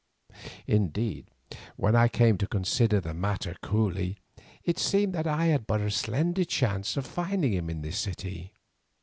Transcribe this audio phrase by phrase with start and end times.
[0.65, 1.29] Indeed,
[1.75, 4.17] when I came to consider the matter coolly
[4.63, 8.51] it seemed that I had but a slender chance of finding him in this city.